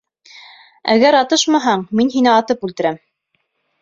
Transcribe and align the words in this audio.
Әгәр 0.93 1.17
атышмаһаң, 1.19 1.85
мин 2.01 2.11
һине 2.17 2.33
атып 2.41 2.67
үлтерәм! 2.69 2.99